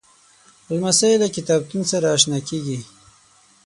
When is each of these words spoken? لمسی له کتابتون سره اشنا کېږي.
لمسی 0.71 1.13
له 1.21 1.27
کتابتون 1.35 1.83
سره 1.91 2.05
اشنا 2.15 2.39
کېږي. 2.47 2.79